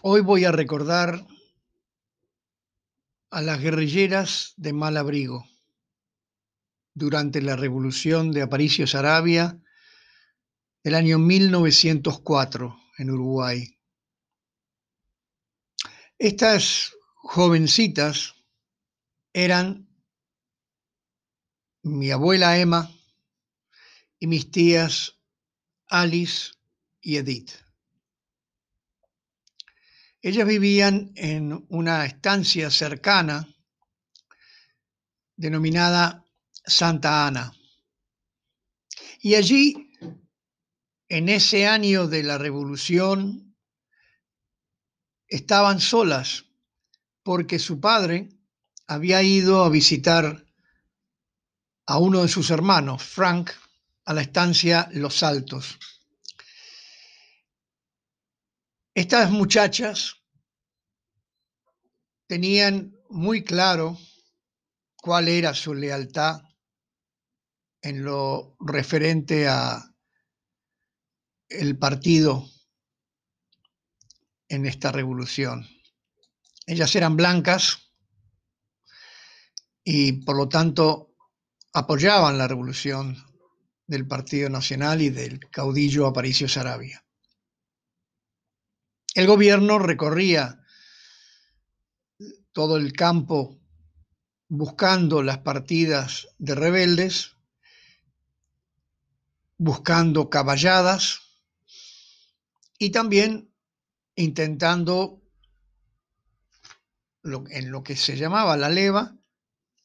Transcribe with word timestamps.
Hoy 0.00 0.20
voy 0.20 0.44
a 0.44 0.52
recordar 0.52 1.26
a 3.30 3.42
las 3.42 3.60
guerrilleras 3.60 4.54
de 4.56 4.72
Malabrigo 4.72 5.44
durante 6.94 7.42
la 7.42 7.56
revolución 7.56 8.30
de 8.30 8.42
Aparicio 8.42 8.86
Sarabia 8.86 9.60
del 10.84 10.94
año 10.94 11.18
1904 11.18 12.78
en 12.98 13.10
Uruguay. 13.10 13.76
Estas 16.16 16.92
jovencitas 17.16 18.36
eran 19.32 19.88
mi 21.82 22.12
abuela 22.12 22.56
Emma 22.56 22.88
y 24.20 24.28
mis 24.28 24.48
tías 24.52 25.18
Alice 25.88 26.52
y 27.00 27.16
Edith. 27.16 27.67
Ellas 30.20 30.46
vivían 30.46 31.12
en 31.14 31.64
una 31.68 32.04
estancia 32.04 32.70
cercana 32.70 33.48
denominada 35.36 36.24
Santa 36.64 37.26
Ana. 37.26 37.52
Y 39.20 39.36
allí, 39.36 39.90
en 41.08 41.28
ese 41.28 41.66
año 41.66 42.08
de 42.08 42.22
la 42.24 42.38
revolución, 42.38 43.56
estaban 45.28 45.80
solas 45.80 46.46
porque 47.22 47.58
su 47.58 47.80
padre 47.80 48.28
había 48.86 49.22
ido 49.22 49.64
a 49.64 49.68
visitar 49.68 50.44
a 51.86 51.98
uno 51.98 52.22
de 52.22 52.28
sus 52.28 52.50
hermanos, 52.50 53.02
Frank, 53.02 53.50
a 54.04 54.14
la 54.14 54.22
estancia 54.22 54.88
Los 54.92 55.22
Altos. 55.22 55.78
Estas 58.98 59.30
muchachas 59.30 60.16
tenían 62.26 62.96
muy 63.08 63.44
claro 63.44 63.96
cuál 64.96 65.28
era 65.28 65.54
su 65.54 65.72
lealtad 65.72 66.40
en 67.80 68.02
lo 68.02 68.56
referente 68.58 69.46
a 69.46 69.94
el 71.48 71.78
partido 71.78 72.44
en 74.48 74.66
esta 74.66 74.90
revolución. 74.90 75.64
Ellas 76.66 76.96
eran 76.96 77.16
blancas 77.16 77.92
y 79.84 80.24
por 80.24 80.36
lo 80.36 80.48
tanto 80.48 81.14
apoyaban 81.72 82.36
la 82.36 82.48
revolución 82.48 83.16
del 83.86 84.08
Partido 84.08 84.50
Nacional 84.50 85.00
y 85.02 85.10
del 85.10 85.38
caudillo 85.50 86.08
Aparicio 86.08 86.48
Sarabia. 86.48 87.07
El 89.18 89.26
gobierno 89.26 89.80
recorría 89.80 90.64
todo 92.52 92.76
el 92.76 92.92
campo 92.92 93.58
buscando 94.46 95.24
las 95.24 95.38
partidas 95.38 96.28
de 96.38 96.54
rebeldes, 96.54 97.32
buscando 99.56 100.30
caballadas 100.30 101.18
y 102.78 102.90
también 102.90 103.52
intentando, 104.14 105.20
en 107.24 107.72
lo 107.72 107.82
que 107.82 107.96
se 107.96 108.16
llamaba 108.16 108.56
la 108.56 108.68
leva, 108.68 109.16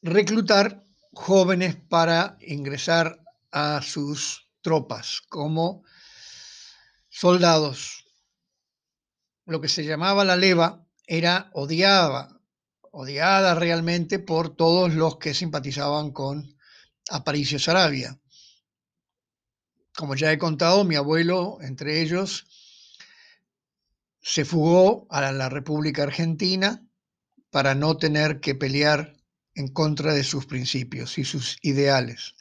reclutar 0.00 0.84
jóvenes 1.12 1.74
para 1.74 2.38
ingresar 2.40 3.20
a 3.50 3.82
sus 3.82 4.48
tropas 4.60 5.22
como 5.28 5.82
soldados 7.08 8.03
lo 9.46 9.60
que 9.60 9.68
se 9.68 9.84
llamaba 9.84 10.24
la 10.24 10.36
leva 10.36 10.86
era 11.06 11.50
odiada, 11.52 12.40
odiada 12.90 13.54
realmente 13.54 14.18
por 14.18 14.56
todos 14.56 14.94
los 14.94 15.18
que 15.18 15.34
simpatizaban 15.34 16.12
con 16.12 16.56
Aparicio 17.10 17.58
Sarabia. 17.58 18.18
Como 19.96 20.14
ya 20.14 20.32
he 20.32 20.38
contado, 20.38 20.84
mi 20.84 20.96
abuelo, 20.96 21.58
entre 21.60 22.00
ellos, 22.00 22.46
se 24.20 24.44
fugó 24.44 25.06
a 25.10 25.30
la 25.32 25.48
República 25.48 26.02
Argentina 26.02 26.82
para 27.50 27.74
no 27.74 27.98
tener 27.98 28.40
que 28.40 28.54
pelear 28.54 29.14
en 29.54 29.68
contra 29.68 30.14
de 30.14 30.24
sus 30.24 30.46
principios 30.46 31.18
y 31.18 31.24
sus 31.24 31.58
ideales. 31.62 32.34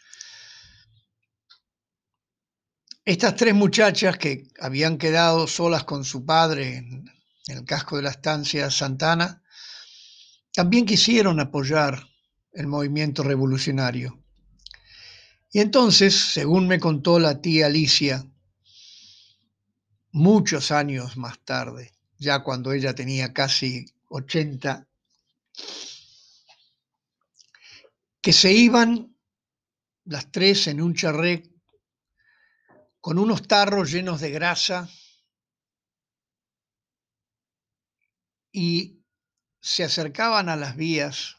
Estas 3.05 3.35
tres 3.35 3.53
muchachas 3.53 4.17
que 4.17 4.47
habían 4.61 4.97
quedado 4.97 5.45
solas 5.45 5.83
con 5.83 6.05
su 6.05 6.25
padre 6.25 6.77
en, 6.77 7.11
el 7.47 7.65
casco 7.65 7.97
de 7.97 8.03
la 8.03 8.11
estancia 8.11 8.71
Santana, 8.71 9.43
también 10.53 10.85
quisieron 10.85 11.41
apoyar 11.41 12.01
el 12.53 12.67
movimiento 12.67 13.21
revolucionario. 13.21 14.23
Y 15.51 15.59
entonces, 15.59 16.15
según 16.15 16.69
me 16.69 16.79
contó 16.79 17.19
la 17.19 17.41
tía 17.41 17.65
Alicia, 17.65 18.25
muchos 20.13 20.71
años 20.71 21.17
más 21.17 21.43
tarde, 21.43 21.91
ya 22.17 22.39
cuando 22.39 22.71
ella 22.71 22.95
tenía 22.95 23.33
casi 23.33 23.85
80, 24.07 24.87
que 28.21 28.31
se 28.31 28.53
iban 28.53 29.13
las 30.05 30.31
tres 30.31 30.67
en 30.67 30.81
un 30.81 30.93
charré 30.95 31.52
con 33.03 33.19
unos 33.19 33.45
tarros 33.49 33.91
llenos 33.91 34.21
de 34.21 34.31
grasa 34.31 34.89
y 38.49 39.03
se 39.59 39.83
acercaban 39.83 40.47
a 40.47 40.55
las 40.55 40.77
vías 40.77 41.35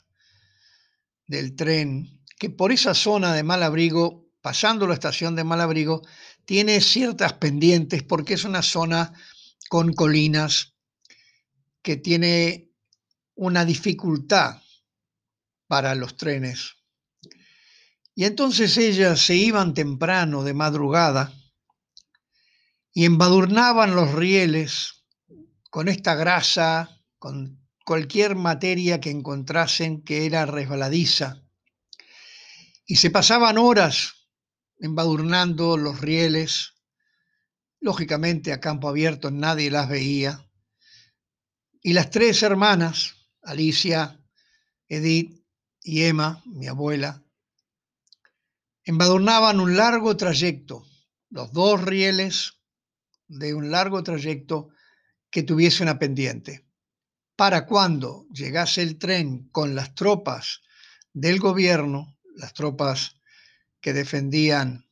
del 1.27 1.57
tren, 1.57 2.23
que 2.39 2.51
por 2.51 2.71
esa 2.71 2.93
zona 2.93 3.33
de 3.33 3.45
Malabrigo, 3.45 4.31
pasando 4.43 4.87
la 4.87 4.93
estación 4.93 5.37
de 5.37 5.45
Malabrigo, 5.45 6.03
tiene 6.45 6.83
ciertas 6.83 7.33
pendientes 7.33 8.03
porque 8.03 8.35
es 8.35 8.45
una 8.45 8.61
zona 8.61 9.15
con 9.71 9.95
colinas 9.95 10.75
que 11.81 11.97
tiene 11.97 12.73
una 13.37 13.65
dificultad 13.65 14.61
para 15.67 15.95
los 15.95 16.19
trenes. 16.19 16.75
Y 18.15 18.25
entonces 18.25 18.77
ellas 18.77 19.19
se 19.19 19.35
iban 19.35 19.73
temprano 19.73 20.45
de 20.45 20.53
madrugada 20.53 21.33
y 22.95 23.05
embadurnaban 23.05 23.97
los 23.97 24.13
rieles 24.13 25.05
con 25.69 25.89
esta 25.89 26.15
grasa, 26.15 27.03
con 27.19 27.61
cualquier 27.85 28.37
materia 28.37 29.01
que 29.01 29.11
encontrasen 29.11 30.03
que 30.03 30.27
era 30.27 30.47
resbaladiza. 30.47 31.43
Y 32.87 32.97
se 32.97 33.11
pasaban 33.11 33.59
horas 33.59 34.29
embadurnando 34.79 35.77
los 35.77 36.01
rieles. 36.01 36.75
Lógicamente 37.81 38.53
a 38.53 38.61
campo 38.61 38.89
abierto 38.89 39.33
nadie 39.33 39.73
las 39.73 39.89
veía. 39.89 40.49
Y 41.83 41.95
las 41.95 42.11
tres 42.11 42.45
hermanas, 42.45 43.17
Alicia, 43.43 44.21
Edith 44.87 45.45
y 45.83 46.05
Emma, 46.05 46.43
mi 46.47 46.69
abuela, 46.69 47.25
embadurnaban 48.85 49.59
un 49.59 49.77
largo 49.77 50.17
trayecto, 50.17 50.87
los 51.31 51.53
dos 51.53 51.83
rieles 51.83 52.55
de 53.29 53.55
un 53.55 53.71
largo 53.71 54.03
trayecto 54.03 54.69
que 55.31 55.43
tuviese 55.43 55.83
una 55.83 55.99
pendiente. 55.99 56.65
Para 57.37 57.67
cuando 57.67 58.27
llegase 58.33 58.83
el 58.83 58.99
tren 58.99 59.49
con 59.51 59.75
las 59.75 59.95
tropas 59.95 60.61
del 61.13 61.41
gobierno, 61.41 62.17
las 62.37 62.55
tropas 62.55 63.17
que 63.81 63.93
defendían 63.93 64.87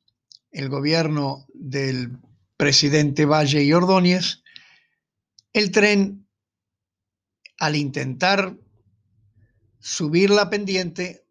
el 0.50 0.68
gobierno 0.68 1.46
del 1.54 2.18
presidente 2.56 3.24
Valle 3.24 3.62
y 3.62 3.72
Ordóñez, 3.72 4.42
el 5.52 5.70
tren, 5.70 6.28
al 7.58 7.76
intentar 7.76 8.56
subir 9.78 10.30
la 10.30 10.50
pendiente, 10.50 11.26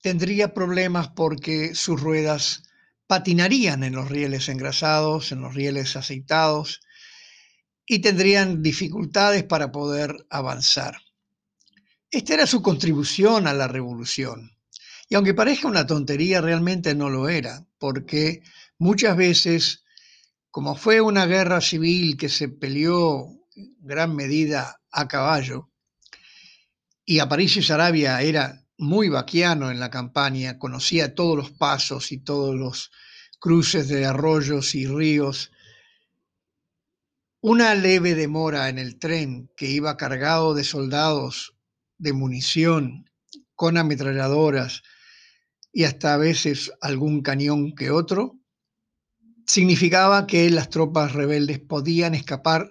tendría 0.00 0.54
problemas 0.54 1.08
porque 1.08 1.74
sus 1.74 2.00
ruedas 2.00 2.62
patinarían 3.12 3.84
en 3.84 3.92
los 3.92 4.08
rieles 4.08 4.48
engrasados, 4.48 5.32
en 5.32 5.42
los 5.42 5.54
rieles 5.54 5.96
aceitados 5.96 6.80
y 7.84 7.98
tendrían 7.98 8.62
dificultades 8.62 9.44
para 9.44 9.70
poder 9.70 10.16
avanzar. 10.30 10.96
Esta 12.10 12.32
era 12.32 12.46
su 12.46 12.62
contribución 12.62 13.46
a 13.46 13.52
la 13.52 13.68
revolución. 13.68 14.56
Y 15.10 15.14
aunque 15.14 15.34
parezca 15.34 15.68
una 15.68 15.86
tontería, 15.86 16.40
realmente 16.40 16.94
no 16.94 17.10
lo 17.10 17.28
era, 17.28 17.66
porque 17.76 18.44
muchas 18.78 19.14
veces, 19.14 19.84
como 20.50 20.74
fue 20.74 21.02
una 21.02 21.26
guerra 21.26 21.60
civil 21.60 22.16
que 22.16 22.30
se 22.30 22.48
peleó 22.48 23.26
en 23.54 23.76
gran 23.80 24.16
medida 24.16 24.80
a 24.90 25.06
caballo, 25.06 25.70
y 27.04 27.18
Aparicio 27.18 27.62
Sarabia 27.62 28.22
era 28.22 28.61
muy 28.82 29.08
vaquiano 29.08 29.70
en 29.70 29.78
la 29.78 29.90
campaña, 29.90 30.58
conocía 30.58 31.14
todos 31.14 31.36
los 31.36 31.52
pasos 31.52 32.10
y 32.10 32.18
todos 32.18 32.56
los 32.56 32.90
cruces 33.38 33.86
de 33.86 34.04
arroyos 34.06 34.74
y 34.74 34.86
ríos. 34.86 35.52
una 37.40 37.74
leve 37.76 38.14
demora 38.14 38.68
en 38.68 38.78
el 38.78 38.98
tren 38.98 39.50
que 39.56 39.70
iba 39.70 39.96
cargado 39.96 40.54
de 40.54 40.64
soldados, 40.64 41.56
de 41.98 42.12
munición, 42.12 43.08
con 43.54 43.76
ametralladoras 43.76 44.82
y 45.72 45.84
hasta 45.84 46.14
a 46.14 46.16
veces 46.16 46.72
algún 46.80 47.22
cañón 47.22 47.74
que 47.76 47.90
otro, 47.90 48.40
significaba 49.46 50.26
que 50.26 50.50
las 50.50 50.70
tropas 50.70 51.12
rebeldes 51.12 51.60
podían 51.60 52.14
escapar 52.14 52.68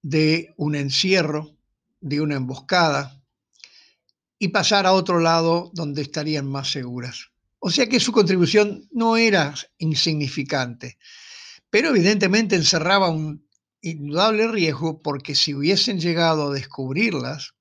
de 0.00 0.54
un 0.56 0.76
encierro, 0.76 1.56
de 2.00 2.20
una 2.20 2.36
emboscada, 2.36 3.17
y 4.38 4.48
pasar 4.48 4.86
a 4.86 4.92
otro 4.92 5.20
lado 5.20 5.70
donde 5.74 6.02
estarían 6.02 6.46
más 6.46 6.70
seguras. 6.70 7.30
O 7.58 7.70
sea 7.70 7.88
que 7.88 8.00
su 8.00 8.12
contribución 8.12 8.88
no 8.92 9.16
era 9.16 9.54
insignificante, 9.78 10.98
pero 11.70 11.88
evidentemente 11.88 12.54
encerraba 12.54 13.10
un 13.10 13.48
indudable 13.80 14.48
riesgo 14.48 15.00
porque 15.02 15.34
si 15.34 15.54
hubiesen 15.54 16.00
llegado 16.00 16.48
a 16.48 16.54
descubrirlas, 16.54 17.54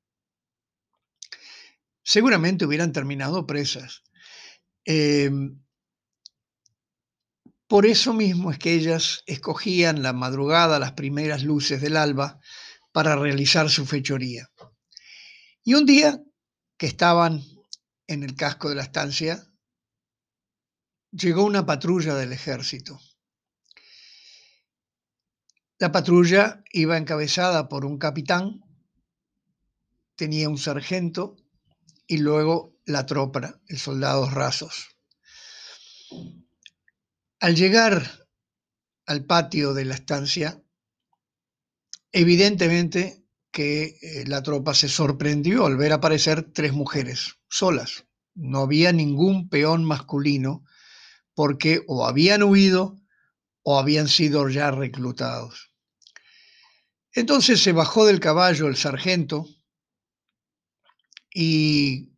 seguramente 2.03 2.65
hubieran 2.65 2.91
terminado 2.91 3.47
presas. 3.47 4.03
Em, 4.85 5.59
por 7.67 7.85
eso 7.85 8.13
mismo 8.13 8.51
es 8.51 8.59
que 8.59 8.73
ellas 8.73 9.23
escogían 9.25 10.01
la 10.01 10.13
madrugada, 10.13 10.79
las 10.79 10.93
primeras 10.93 11.43
luces 11.43 11.81
del 11.81 11.97
alba, 11.97 12.39
para 12.93 13.15
realizar 13.15 13.69
su 13.69 13.85
fechoría. 13.85 14.49
Y 15.63 15.73
un 15.73 15.85
día 15.85 16.21
que 16.77 16.85
estaban 16.85 17.43
en 18.07 18.23
el 18.23 18.35
casco 18.35 18.69
de 18.69 18.75
la 18.75 18.83
estancia, 18.83 19.51
llegó 21.11 21.43
una 21.43 21.65
patrulla 21.65 22.15
del 22.15 22.33
ejército. 22.33 22.99
La 25.79 25.91
patrulla 25.91 26.63
iba 26.71 26.97
encabezada 26.97 27.67
por 27.67 27.85
un 27.85 27.97
capitán, 27.97 28.63
tenía 30.15 30.49
un 30.49 30.57
sargento 30.57 31.37
y 32.07 32.17
luego 32.17 32.75
la 32.85 33.05
tropa, 33.05 33.59
el 33.67 33.77
soldados 33.77 34.33
rasos. 34.33 34.95
Al 37.39 37.55
llegar 37.55 38.27
al 39.05 39.25
patio 39.25 39.73
de 39.73 39.85
la 39.85 39.95
estancia, 39.95 40.63
evidentemente 42.11 43.26
que 43.57 43.97
eh, 44.03 44.23
la 44.27 44.43
tropa 44.43 44.75
se 44.75 44.87
sorprendió 44.87 45.65
al 45.65 45.77
ver 45.77 45.91
aparecer 45.91 46.51
tres 46.53 46.73
mujeres 46.73 47.39
solas. 47.49 48.05
No 48.35 48.59
había 48.59 48.91
ningún 48.91 49.49
peón 49.49 49.83
masculino 49.83 50.63
porque 51.33 51.83
o 51.87 52.05
habían 52.05 52.43
huido 52.43 53.01
o 53.63 53.79
habían 53.79 54.09
sido 54.09 54.47
ya 54.49 54.69
reclutados. 54.69 55.73
Entonces 57.13 57.59
se 57.59 57.71
bajó 57.71 58.05
del 58.05 58.19
caballo 58.19 58.67
el 58.67 58.75
sargento 58.75 59.47
y 61.33 62.13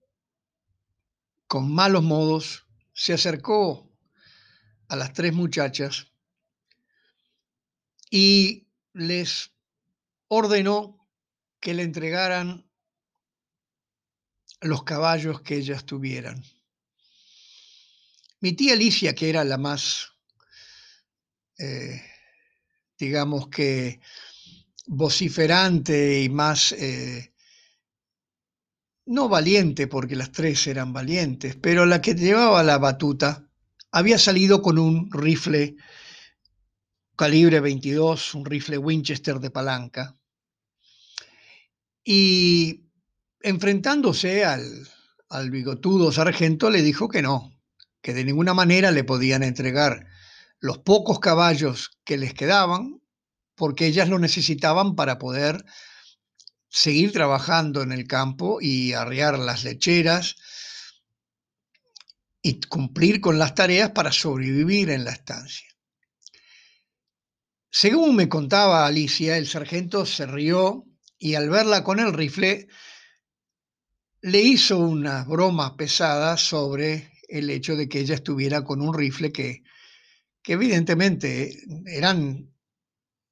con 1.48 1.72
malos 1.74 2.04
modos 2.04 2.68
se 2.92 3.14
acercó 3.14 3.90
a 4.90 4.98
las 4.98 5.14
tres 5.14 5.32
muchachas 5.32 6.12
y 8.12 8.68
les 8.92 9.54
ordenó 10.28 10.99
que 11.60 11.74
le 11.74 11.84
entregaran 11.84 12.70
los 14.62 14.84
caballos 14.84 15.42
que 15.42 15.56
ellas 15.56 15.86
tuvieran. 15.86 16.44
Mi 18.42 18.54
tía 18.54 18.74
Alicia, 18.74 19.14
que 19.14 19.30
era 19.30 19.44
la 19.44 19.58
más, 19.58 20.14
eh, 21.58 22.02
digamos 22.98 23.50
que, 23.50 24.00
vociferante 24.88 26.24
y 26.24 26.30
más, 26.30 26.72
eh, 26.72 27.34
no 29.06 29.28
valiente, 29.28 29.88
porque 29.88 30.16
las 30.16 30.32
tres 30.32 30.68
eran 30.68 30.94
valientes, 30.94 31.56
pero 31.56 31.86
la 31.86 32.02
que 32.02 32.16
llevaba 32.16 32.64
la 32.64 32.78
batuta 32.78 33.50
había 33.92 34.18
salido 34.18 34.62
con 34.62 34.78
un 34.78 35.12
rifle 35.12 35.76
calibre 37.16 37.60
22, 37.60 38.36
un 38.36 38.46
rifle 38.46 38.78
Winchester 38.78 39.40
de 39.40 39.52
palanca, 39.52 40.19
y 42.04 42.86
enfrentándose 43.42 44.46
al, 44.46 44.64
al 45.30 45.52
bigotudo 45.52 46.12
sargento 46.12 46.70
le 46.70 46.82
dijo 46.82 47.08
que 47.08 47.22
no, 47.22 47.60
que 48.02 48.14
de 48.14 48.24
ninguna 48.24 48.54
manera 48.54 48.92
le 48.92 49.04
podían 49.04 49.44
entregar 49.44 50.08
los 50.60 50.80
pocos 50.80 51.20
caballos 51.20 51.92
que 52.04 52.18
les 52.18 52.34
quedaban, 52.34 53.02
porque 53.56 53.88
ellas 53.88 54.10
lo 54.10 54.20
necesitaban 54.20 54.96
para 54.96 55.20
poder 55.20 55.64
seguir 56.70 57.12
trabajando 57.12 57.82
en 57.82 57.92
el 57.92 58.08
campo 58.08 58.60
y 58.62 58.94
arriar 58.94 59.40
las 59.40 59.64
lecheras 59.64 60.36
y 62.42 62.60
cumplir 62.62 63.20
con 63.22 63.38
las 63.38 63.56
tareas 63.56 63.92
para 63.92 64.12
sobrevivir 64.12 64.90
en 64.90 65.04
la 65.04 65.12
estancia. 65.12 65.68
Según 67.70 68.16
me 68.16 68.30
contaba 68.30 68.86
Alicia, 68.86 69.38
el 69.38 69.48
sargento 69.48 70.06
se 70.06 70.26
rió 70.26 70.86
y 71.20 71.36
al 71.36 71.50
verla 71.50 71.84
con 71.84 72.00
el 72.00 72.14
rifle 72.14 72.68
le 74.22 74.40
hizo 74.40 74.80
una 74.80 75.24
broma 75.26 75.76
pesada 75.78 76.38
sobre 76.38 77.12
el 77.28 77.50
hecho 77.50 77.76
de 77.76 77.88
que 77.88 78.00
ella 78.00 78.16
estuviera 78.16 78.64
con 78.64 78.82
un 78.82 78.98
rifle 78.98 79.32
que, 79.32 79.64
evidentemente 80.46 81.56
eran 81.86 82.52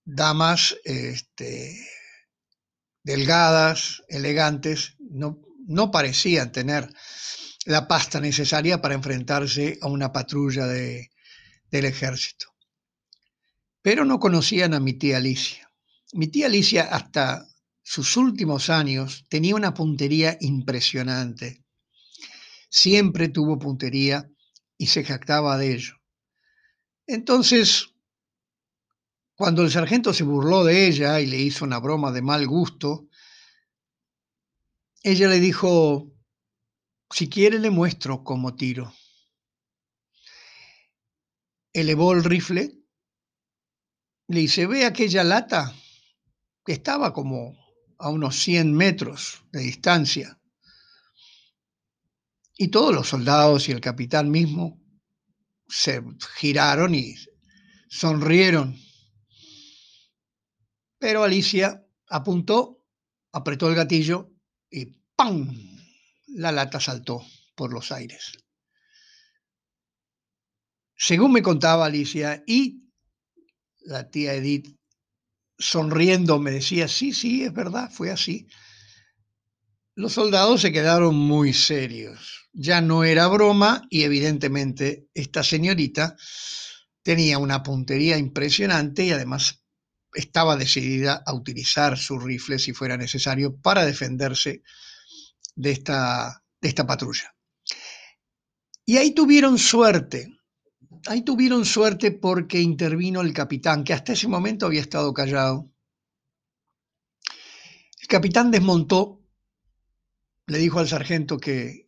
damas 0.06 0.78
este, 0.84 1.75
delgadas, 3.01 4.04
elegantes, 4.07 4.95
no, 5.00 5.42
no 5.66 5.89
parecían 5.89 6.51
tener 6.51 6.88
la 7.66 7.88
pasta 7.88 8.22
necesaria 8.22 8.81
para 8.81 8.94
enfrentarse 8.94 9.80
a 9.81 9.88
una 9.88 10.12
patrulla 10.12 10.68
de, 10.68 11.10
del 11.72 11.86
ejército. 11.86 12.54
Pero 13.81 14.06
no 14.06 14.19
conocían 14.19 14.75
a 14.75 14.80
mi 14.80 14.94
tía 14.94 15.18
Alicia. 15.18 15.72
Mi 16.13 16.28
tía 16.28 16.45
Alicia 16.45 16.84
hasta 16.84 17.48
sus 17.89 18.18
últimos 18.18 18.69
años 18.69 19.25
tenía 19.30 19.56
una 19.56 19.74
puntería 19.74 20.38
impresionante 20.42 21.63
siempre 22.69 23.30
tuvo 23.30 23.60
puntería 23.60 24.30
y 24.78 24.88
se 24.88 25.04
jactaba 25.04 25.57
de 25.57 25.74
ello. 25.74 25.95
Entonces, 27.06 27.94
cuando 29.36 29.63
el 29.63 29.72
sargento 29.72 30.13
se 30.13 30.24
burló 30.24 30.63
de 30.63 30.88
ella 30.88 31.20
y 31.20 31.27
le 31.27 31.38
hizo 31.38 31.65
una 31.65 31.79
broma 31.79 32.12
de 32.12 32.22
mal 32.22 32.46
gusto, 32.48 33.08
ella 35.03 35.27
le 35.27 35.39
dijo, 35.39 36.12
si 37.10 37.29
quiere 37.29 37.60
le 37.60 37.70
muestro 37.70 38.24
cómo 38.24 38.56
tiro. 38.56 38.94
Elevó 41.72 42.13
el 42.13 42.24
rifle, 42.24 42.75
le 44.27 44.39
dice, 44.39 44.67
ve 44.67 44.86
aquella 44.86 45.24
lata 45.24 45.74
que 46.65 46.74
estaba 46.74 47.13
como 47.13 47.56
a 48.00 48.10
unos 48.10 48.36
100 48.38 48.74
metros 48.74 49.44
de 49.51 49.62
distancia. 49.62 50.39
Y 52.58 52.70
todos 52.70 52.94
los 52.94 53.08
soldados 53.08 53.70
y 53.70 53.72
el 53.72 53.82
capitán 53.82 54.32
mismo 54.32 54.82
se 55.68 56.04
giraron 56.36 56.96
y 56.96 57.16
sonrieron. 57.89 58.80
Pero 60.98 61.24
Alicia 61.24 61.86
apuntó, 62.10 62.84
apretó 63.32 63.70
el 63.70 63.75
gatillo 63.75 64.32
y 64.70 64.86
¡pam! 65.16 65.54
La 66.27 66.51
lata 66.51 66.80
saltó 66.80 67.24
por 67.56 67.74
los 67.74 67.92
aires. 67.92 68.34
Según 70.96 71.32
me 71.32 71.44
contaba 71.44 71.86
Alicia, 71.86 72.44
y 72.48 72.92
la 73.82 74.10
tía 74.10 74.34
Edith, 74.34 74.76
sonriendo, 75.57 76.39
me 76.39 76.51
decía, 76.51 76.87
sí, 76.87 77.13
sí, 77.13 77.43
es 77.43 77.53
verdad, 77.53 77.89
fue 77.91 78.11
así. 78.11 78.47
Los 79.95 80.13
soldados 80.13 80.61
se 80.61 80.71
quedaron 80.71 81.15
muy 81.15 81.53
serios. 81.53 82.49
Ya 82.53 82.81
no 82.81 83.03
era 83.03 83.27
broma 83.27 83.87
y 83.89 84.03
evidentemente 84.03 85.07
esta 85.13 85.43
señorita 85.43 86.15
tenía 87.01 87.37
una 87.37 87.63
puntería 87.63 88.17
impresionante 88.17 89.05
y 89.05 89.11
además 89.11 89.63
estaba 90.13 90.55
decidida 90.55 91.23
a 91.25 91.33
utilizar 91.33 91.97
su 91.97 92.19
rifle 92.19 92.59
si 92.59 92.73
fuera 92.73 92.97
necesario 92.97 93.55
para 93.57 93.85
defenderse 93.85 94.63
de 95.55 95.71
esta, 95.71 96.43
de 96.61 96.69
esta 96.69 96.85
patrulla. 96.85 97.35
Y 98.85 98.97
ahí 98.97 99.11
tuvieron 99.11 99.57
suerte, 99.57 100.37
ahí 101.08 101.22
tuvieron 101.22 101.65
suerte 101.65 102.12
porque 102.12 102.62
intervino 102.62 103.22
el 103.22 103.34
capitán, 103.34 103.84
que 103.84 103.94
hasta 103.94 104.13
ese 104.13 104.27
momento 104.27 104.65
había 104.65 104.82
estado 104.82 105.13
callado. 105.13 105.70
El 108.01 108.08
capitán 108.08 108.51
desmontó 108.51 109.22
le 110.48 110.60
dijo 110.60 110.79
al 110.79 110.88
sargento 110.88 111.38
que, 111.38 111.86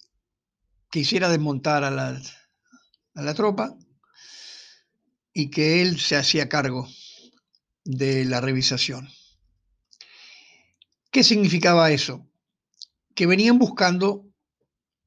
quisiera 0.91 1.29
desmontar 1.29 1.83
a 1.83 1.91
la, 1.91 2.19
a 3.13 3.21
la 3.21 3.33
tropa 3.33 3.77
y 5.33 5.49
que 5.49 5.81
él 5.81 5.99
se 5.99 6.15
hacía 6.15 6.49
cargo 6.49 6.87
de 7.85 8.25
la 8.25 8.41
revisación. 8.41 9.07
¿Qué 11.11 11.23
significaba 11.23 11.91
eso? 11.91 12.27
Que 13.15 13.27
venían 13.27 13.59
buscando 13.59 14.25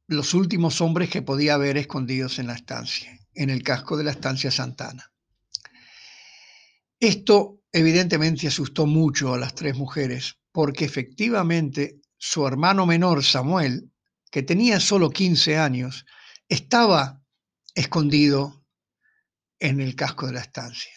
los 0.07 0.35
últimos 0.35 0.81
hombres 0.81 1.11
que 1.11 1.23
podía 1.23 1.55
haber 1.55 1.77
escondidos 1.77 2.39
en 2.39 2.47
la 2.47 2.55
estancia, 2.55 3.19
en 3.35 3.51
el 3.51 3.63
casco 3.63 3.97
de 3.97 4.05
la 4.05 4.11
estancia 4.11 4.51
Santana. 4.51 5.11
Esto 6.99 7.63
evidentemente 7.73 8.47
asustó 8.47 8.87
mucho 8.87 9.35
a 9.35 9.39
las 9.39 9.55
tres 9.55 9.77
mujeres, 9.77 10.39
porque 10.53 10.85
efectivamente 10.85 12.01
su 12.17 12.47
hermano 12.47 12.87
menor, 12.87 13.25
Samuel, 13.25 13.91
que 14.31 14.43
tenía 14.43 14.79
solo 14.79 15.11
15 15.11 15.59
años, 15.59 16.07
estaba 16.49 17.23
escondido 17.75 18.65
en 19.59 19.81
el 19.81 19.97
casco 19.97 20.27
de 20.27 20.35
la 20.35 20.41
estancia. 20.41 20.93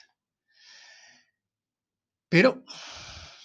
Pero 2.30 2.64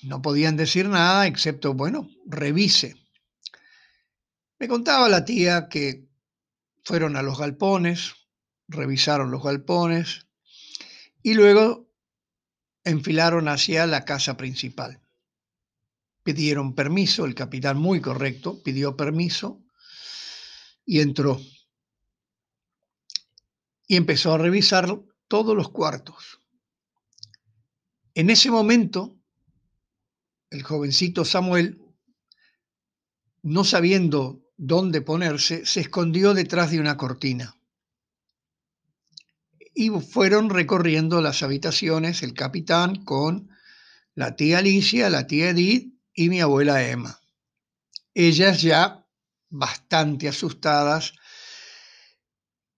no 0.03 0.21
podían 0.21 0.57
decir 0.57 0.89
nada 0.89 1.27
excepto, 1.27 1.75
bueno, 1.75 2.09
revise. 2.27 2.97
Me 4.59 4.69
contaba 4.69 5.09
la 5.09 5.25
tía 5.25 5.69
que 5.69 6.09
fueron 6.85 7.17
a 7.17 7.23
los 7.23 7.39
galpones, 7.39 8.15
revisaron 8.71 9.31
los 9.31 9.43
galpones 9.43 10.27
y 11.23 11.35
luego 11.35 11.91
enfilaron 12.85 13.49
hacia 13.49 13.87
la 13.87 14.05
casa 14.05 14.37
principal. 14.37 15.01
Pidieron 16.23 16.75
permiso, 16.75 17.25
el 17.25 17.35
capitán 17.35 17.79
muy 17.79 18.01
correcto 18.01 18.63
pidió 18.63 18.97
permiso 18.97 19.63
y 20.85 21.01
entró. 21.01 21.41
Y 23.87 23.97
empezó 23.97 24.33
a 24.33 24.39
revisar 24.39 25.01
todos 25.27 25.57
los 25.57 25.71
cuartos. 25.71 26.41
En 28.15 28.31
ese 28.31 28.51
momento, 28.51 29.17
el 30.51 30.63
jovencito 30.63 31.25
Samuel, 31.25 31.81
no 33.43 33.65
sabiendo 33.65 34.45
dónde 34.57 35.01
ponerse, 35.01 35.67
se 35.67 35.81
escondió 35.81 36.35
detrás 36.35 36.71
de 36.71 36.81
una 36.81 36.97
cortina 36.97 37.60
y 39.81 39.89
fueron 39.89 40.51
recorriendo 40.51 41.23
las 41.23 41.43
habitaciones 41.43 42.23
el 42.23 42.35
capitán 42.35 43.03
con 43.03 43.49
la 44.15 44.37
tía 44.37 44.59
Alicia, 44.59 45.09
la 45.09 45.27
tía 45.27 45.49
Edith 45.49 45.95
y 46.13 46.29
mi 46.29 46.43
abuela 46.43 46.87
Emma. 46.87 47.19
Ellas 48.13 48.61
ya 48.61 49.07
bastante 49.49 50.29
asustadas 50.29 51.15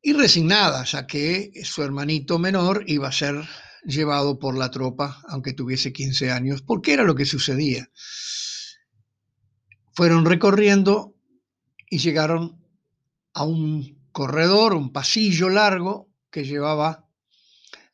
y 0.01 0.13
resignadas 0.13 0.95
a 0.95 1.09
que 1.09 1.51
su 1.65 1.83
hermanito 1.83 2.39
menor 2.39 2.85
iba 2.87 3.09
a 3.09 3.13
ser 3.13 3.49
llevado 3.83 4.39
por 4.39 4.57
la 4.57 4.71
tropa, 4.71 5.25
aunque 5.27 5.55
tuviese 5.55 5.93
15 5.93 6.31
años, 6.31 6.63
porque 6.63 6.93
era 6.93 7.03
lo 7.03 7.17
que 7.17 7.25
sucedía. 7.25 7.91
Fueron 9.93 10.25
recorriendo 10.25 11.17
y 11.91 11.99
llegaron 11.99 12.65
a 13.35 13.43
un 13.43 14.09
corredor, 14.13 14.75
un 14.75 14.93
pasillo 14.93 15.49
largo, 15.49 16.12
que 16.33 16.45
llevaba 16.45 17.09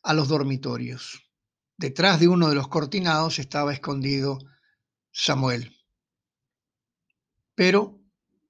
a 0.02 0.14
los 0.14 0.28
dormitorios. 0.28 1.28
Detrás 1.76 2.20
de 2.20 2.28
uno 2.28 2.48
de 2.48 2.54
los 2.54 2.68
cortinados 2.68 3.38
estaba 3.38 3.74
escondido 3.74 4.38
Samuel. 5.10 5.76
Pero, 7.54 8.00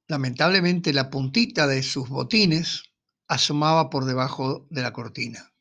lamentablemente, 0.07 0.92
la 0.92 1.11
puntita 1.11 1.66
de 1.66 1.83
sus 1.83 2.09
botines 2.09 2.85
asomaba 3.26 3.90
por 3.90 4.04
debajo 4.04 4.66
de 4.71 4.83
la 4.83 4.92
cortina. 4.92 5.52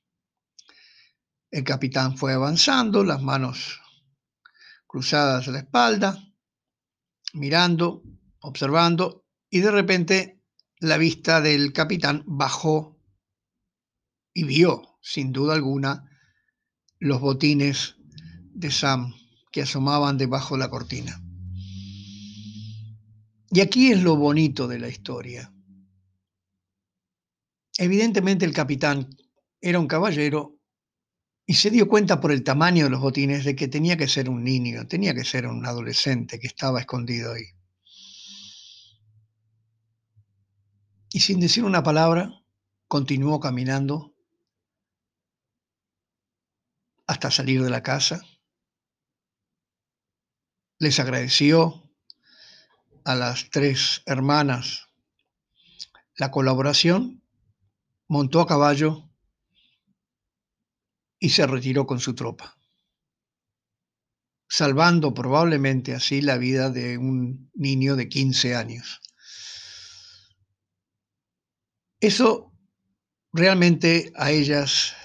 El 1.49 1.63
capitán 1.63 2.17
fue 2.17 2.33
avanzando, 2.33 3.03
las 3.03 3.21
manos 3.21 3.81
cruzadas 4.85 5.47
a 5.47 5.51
la 5.51 5.59
espalda, 5.59 6.21
mirando, 7.33 8.03
observando, 8.39 9.25
y 9.49 9.61
de 9.61 9.71
repente 9.71 10.41
la 10.79 10.97
vista 10.97 11.39
del 11.39 11.71
capitán 11.71 12.23
bajó 12.25 12.96
y 14.37 14.43
vio, 14.43 14.99
sin 15.01 15.31
duda 15.31 15.55
alguna, 15.55 16.07
los 16.99 17.19
botines 17.19 17.95
de 18.53 18.69
Sam 18.69 19.15
que 19.51 19.63
asomaban 19.63 20.19
debajo 20.19 20.53
de 20.53 20.59
la 20.59 20.69
cortina. 20.69 21.19
Y 23.49 23.61
aquí 23.61 23.91
es 23.91 24.03
lo 24.03 24.15
bonito 24.15 24.67
de 24.67 24.77
la 24.77 24.89
historia. 24.89 25.51
Evidentemente 27.79 28.45
el 28.45 28.53
capitán 28.53 29.09
era 29.59 29.79
un 29.79 29.87
caballero 29.87 30.59
y 31.47 31.55
se 31.55 31.71
dio 31.71 31.87
cuenta 31.87 32.21
por 32.21 32.31
el 32.31 32.43
tamaño 32.43 32.83
de 32.83 32.91
los 32.91 33.01
botines 33.01 33.43
de 33.43 33.55
que 33.55 33.67
tenía 33.67 33.97
que 33.97 34.07
ser 34.07 34.29
un 34.29 34.43
niño, 34.43 34.85
tenía 34.85 35.15
que 35.15 35.25
ser 35.25 35.47
un 35.47 35.65
adolescente 35.65 36.39
que 36.39 36.45
estaba 36.45 36.79
escondido 36.79 37.33
ahí. 37.33 37.45
Y 41.11 41.21
sin 41.21 41.39
decir 41.39 41.63
una 41.63 41.81
palabra, 41.81 42.43
continuó 42.87 43.39
caminando 43.39 44.13
hasta 47.07 47.31
salir 47.31 47.63
de 47.63 47.69
la 47.69 47.81
casa. 47.81 48.21
Les 50.77 50.99
agradeció 50.99 51.89
a 53.05 53.15
las 53.15 53.49
tres 53.49 54.03
hermanas 54.05 54.87
la 56.17 56.31
colaboración, 56.31 57.23
montó 58.07 58.41
a 58.41 58.47
caballo 58.47 59.09
y 61.19 61.29
se 61.29 61.47
retiró 61.47 61.85
con 61.87 61.99
su 61.99 62.15
tropa, 62.15 62.57
salvando 64.49 65.13
probablemente 65.13 65.93
así 65.93 66.21
la 66.21 66.37
vida 66.37 66.69
de 66.69 66.97
un 66.97 67.49
niño 67.53 67.95
de 67.95 68.09
15 68.09 68.55
años. 68.55 68.99
Eso 71.99 72.51
realmente 73.31 74.11
a 74.15 74.31
ellas 74.31 74.95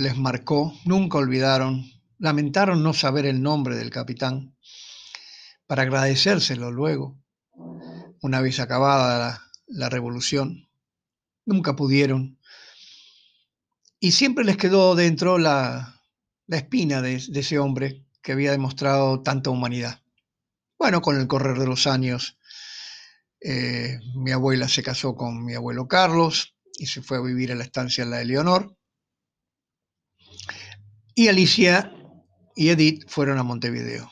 les 0.00 0.16
marcó, 0.16 0.72
nunca 0.86 1.18
olvidaron, 1.18 1.84
lamentaron 2.18 2.82
no 2.82 2.94
saber 2.94 3.26
el 3.26 3.42
nombre 3.42 3.76
del 3.76 3.90
capitán, 3.90 4.56
para 5.66 5.82
agradecérselo 5.82 6.70
luego, 6.70 7.22
una 8.22 8.40
vez 8.40 8.60
acabada 8.60 9.42
la, 9.66 9.88
revolución. 9.90 10.70
Nunca 11.44 11.76
pudieron. 11.76 12.38
Y 13.98 14.12
siempre 14.12 14.42
les 14.46 14.56
quedó 14.56 14.94
dentro 14.94 15.36
la, 15.36 16.00
espina 16.48 17.02
de, 17.02 17.16
ese 17.16 17.58
hombre 17.58 18.06
que 18.22 18.32
había 18.32 18.52
demostrado 18.52 19.22
tanta 19.22 19.50
humanidad. 19.50 20.00
Bueno, 20.78 21.02
con 21.02 21.20
el 21.20 21.26
correr 21.26 21.58
de 21.58 21.66
los 21.66 21.86
años, 21.86 22.38
eh, 23.42 23.98
mi 24.14 24.30
abuela 24.30 24.66
se 24.66 24.82
casó 24.82 25.14
con 25.14 25.44
mi 25.44 25.54
abuelo 25.54 25.88
Carlos 25.88 26.54
y 26.78 26.86
se 26.86 27.02
fue 27.02 27.18
a 27.18 27.20
vivir 27.20 27.52
a 27.52 27.54
la 27.54 27.64
estancia 27.64 28.02
en 28.02 28.10
la 28.10 28.16
de 28.16 28.24
Leonor. 28.24 28.79
Y 31.20 31.28
Alicia 31.28 31.92
y 32.56 32.70
Edith 32.70 33.04
fueron 33.06 33.36
a 33.38 33.42
Montevideo. 33.42 34.10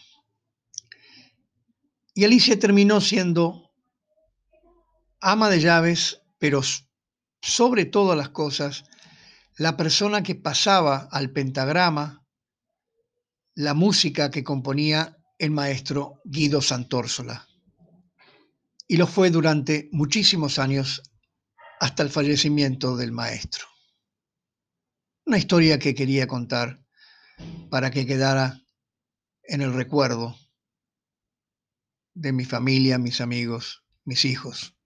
Y 2.12 2.24
Alicia 2.24 2.58
terminó 2.58 3.00
siendo 3.00 3.70
ama 5.18 5.48
de 5.48 5.58
llaves, 5.58 6.20
pero 6.38 6.60
sobre 7.40 7.86
todas 7.86 8.14
las 8.14 8.28
cosas, 8.28 8.84
la 9.56 9.78
persona 9.78 10.22
que 10.22 10.34
pasaba 10.34 11.08
al 11.10 11.30
pentagrama 11.30 12.26
la 13.54 13.72
música 13.72 14.30
que 14.30 14.44
componía 14.44 15.16
el 15.38 15.50
maestro 15.50 16.20
Guido 16.26 16.60
Santórsola. 16.60 17.48
Y 18.86 18.98
lo 18.98 19.06
fue 19.06 19.30
durante 19.30 19.88
muchísimos 19.92 20.58
años 20.58 21.02
hasta 21.80 22.02
el 22.02 22.10
fallecimiento 22.10 22.98
del 22.98 23.12
maestro. 23.12 23.64
Una 25.24 25.38
historia 25.38 25.78
que 25.78 25.94
quería 25.94 26.26
contar 26.26 26.84
para 27.70 27.90
que 27.90 28.06
quedara 28.06 28.60
en 29.42 29.62
el 29.62 29.72
recuerdo 29.74 30.36
de 32.14 32.32
mi 32.32 32.44
familia, 32.44 32.98
mis 32.98 33.20
amigos, 33.20 33.84
mis 34.04 34.24
hijos. 34.24 34.77